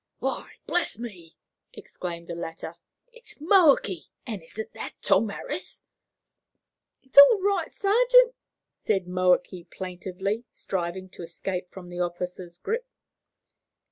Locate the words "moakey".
3.39-4.05, 9.07-9.69